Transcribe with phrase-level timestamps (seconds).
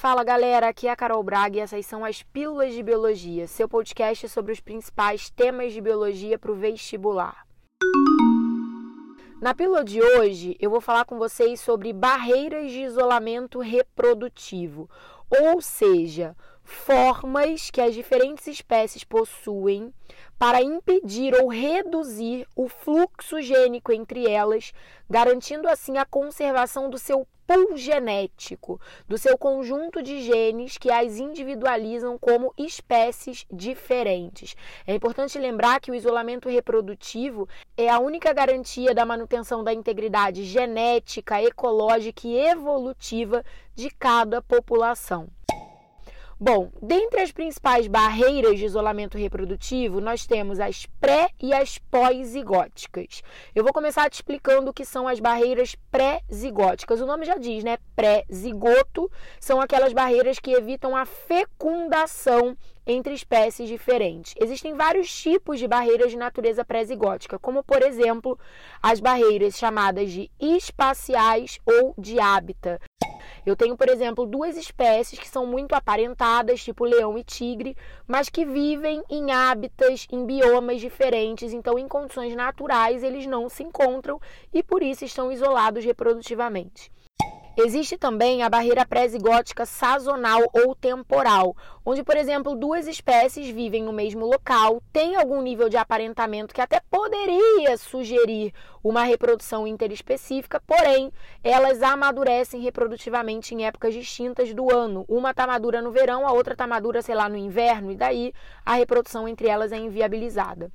[0.00, 3.68] Fala galera, aqui é a Carol Braga e essas são as Pílulas de Biologia, seu
[3.68, 7.46] podcast sobre os principais temas de biologia para o vestibular.
[9.42, 14.88] Na pílula de hoje, eu vou falar com vocês sobre barreiras de isolamento reprodutivo,
[15.28, 19.92] ou seja, formas que as diferentes espécies possuem
[20.38, 24.72] para impedir ou reduzir o fluxo gênico entre elas,
[25.10, 31.18] garantindo assim a conservação do seu pool genético, do seu conjunto de genes que as
[31.18, 34.54] individualizam como espécies diferentes.
[34.86, 40.44] É importante lembrar que o isolamento reprodutivo é a única garantia da manutenção da integridade
[40.44, 45.28] genética, ecológica e evolutiva de cada população.
[46.42, 53.22] Bom, dentre as principais barreiras de isolamento reprodutivo, nós temos as pré e as pós-zigóticas.
[53.54, 56.98] Eu vou começar te explicando o que são as barreiras pré-zigóticas.
[57.02, 57.76] O nome já diz, né?
[57.94, 64.32] Pré-zigoto são aquelas barreiras que evitam a fecundação entre espécies diferentes.
[64.40, 68.38] Existem vários tipos de barreiras de natureza pré-zigótica, como por exemplo,
[68.82, 72.80] as barreiras chamadas de espaciais ou de hábitat.
[73.44, 78.28] Eu tenho, por exemplo, duas espécies que são muito aparentadas, tipo leão e tigre, mas
[78.28, 84.20] que vivem em hábitats, em biomas diferentes, então em condições naturais eles não se encontram
[84.52, 86.90] e por isso estão isolados reprodutivamente.
[87.56, 93.92] Existe também a barreira pré-zigótica sazonal ou temporal, onde, por exemplo, duas espécies vivem no
[93.92, 101.12] mesmo local, têm algum nível de aparentamento que até poderia sugerir uma reprodução interespecífica, porém,
[101.42, 105.04] elas amadurecem reprodutivamente em épocas distintas do ano.
[105.08, 108.32] Uma está madura no verão, a outra está madura, sei lá, no inverno, e daí
[108.64, 110.70] a reprodução entre elas é inviabilizada.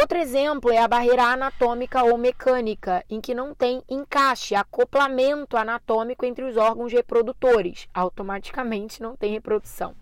[0.00, 6.24] Outro exemplo é a barreira anatômica ou mecânica, em que não tem encaixe, acoplamento anatômico
[6.24, 7.88] entre os órgãos reprodutores.
[7.92, 9.96] Automaticamente não tem reprodução.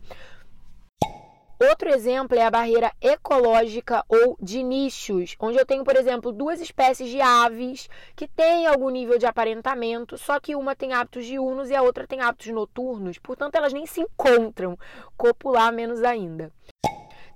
[1.58, 6.60] Outro exemplo é a barreira ecológica ou de nichos, onde eu tenho, por exemplo, duas
[6.60, 11.70] espécies de aves que têm algum nível de aparentamento, só que uma tem hábitos diurnos
[11.70, 14.78] e a outra tem hábitos noturnos, portanto, elas nem se encontram,
[15.16, 16.52] copular menos ainda.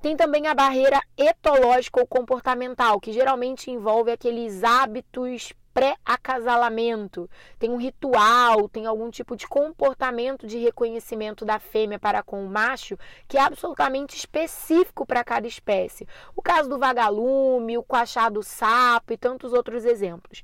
[0.01, 7.77] Tem também a barreira etológica ou comportamental, que geralmente envolve aqueles hábitos pré-acasalamento, tem um
[7.77, 13.37] ritual, tem algum tipo de comportamento de reconhecimento da fêmea para com o macho que
[13.37, 16.09] é absolutamente específico para cada espécie.
[16.35, 20.43] O caso do vagalume, o coachado sapo e tantos outros exemplos.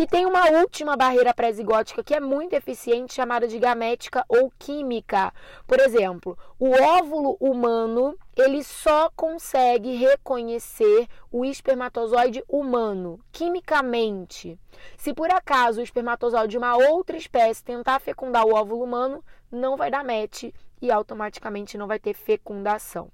[0.00, 5.30] E tem uma última barreira pré-zigótica que é muito eficiente, chamada de gamética ou química.
[5.66, 14.58] Por exemplo, o óvulo humano ele só consegue reconhecer o espermatozoide humano quimicamente.
[14.96, 19.76] Se por acaso o espermatozoide de uma outra espécie tentar fecundar o óvulo humano, não
[19.76, 20.44] vai dar match
[20.80, 23.12] e automaticamente não vai ter fecundação.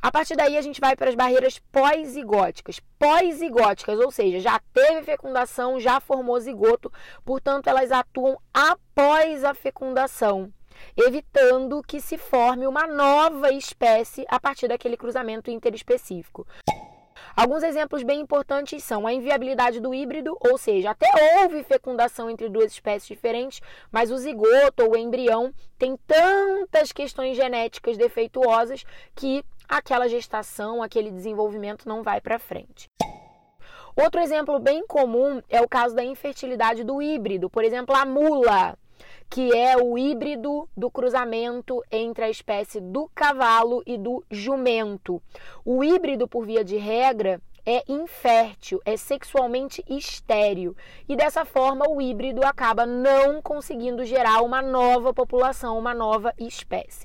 [0.00, 2.80] A partir daí a gente vai para as barreiras pós-zigóticas.
[2.98, 6.92] Pós-zigóticas, ou seja, já teve fecundação, já formou zigoto,
[7.24, 10.52] portanto elas atuam após a fecundação,
[10.96, 16.46] evitando que se forme uma nova espécie a partir daquele cruzamento interespecífico.
[17.34, 21.08] Alguns exemplos bem importantes são a inviabilidade do híbrido, ou seja, até
[21.40, 23.60] houve fecundação entre duas espécies diferentes,
[23.90, 31.10] mas o zigoto ou o embrião tem tantas questões genéticas defeituosas que aquela gestação, aquele
[31.10, 32.88] desenvolvimento não vai para frente.
[33.94, 38.78] Outro exemplo bem comum é o caso da infertilidade do híbrido, por exemplo, a mula
[39.30, 45.22] que é o híbrido do cruzamento entre a espécie do cavalo e do jumento.
[45.64, 50.74] O híbrido, por via de regra, é infértil, é sexualmente estéril.
[51.06, 57.04] E dessa forma, o híbrido acaba não conseguindo gerar uma nova população, uma nova espécie.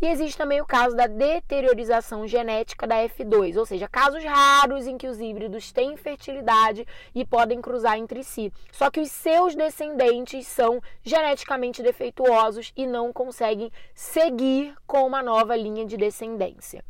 [0.00, 4.96] E existe também o caso da deteriorização genética da F2, ou seja, casos raros em
[4.96, 8.50] que os híbridos têm fertilidade e podem cruzar entre si.
[8.72, 15.54] Só que os seus descendentes são geneticamente defeituosos e não conseguem seguir com uma nova
[15.54, 16.82] linha de descendência.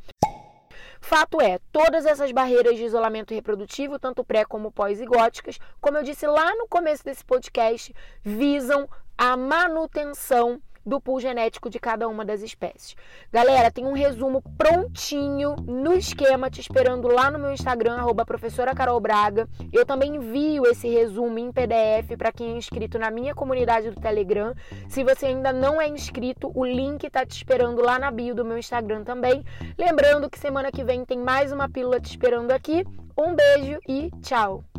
[1.00, 6.26] Fato é, todas essas barreiras de isolamento reprodutivo, tanto pré como pós-zigóticas, como eu disse
[6.26, 7.92] lá no começo desse podcast,
[8.22, 12.96] visam a manutenção do pool genético de cada uma das espécies.
[13.32, 18.74] Galera, tem um resumo prontinho no esquema te esperando lá no meu Instagram, arroba professora
[18.74, 19.48] Carol Braga.
[19.72, 24.00] Eu também envio esse resumo em PDF para quem é inscrito na minha comunidade do
[24.00, 24.54] Telegram.
[24.88, 28.44] Se você ainda não é inscrito, o link está te esperando lá na bio do
[28.44, 29.44] meu Instagram também.
[29.78, 32.84] Lembrando que semana que vem tem mais uma pílula te esperando aqui.
[33.16, 34.69] Um beijo e tchau!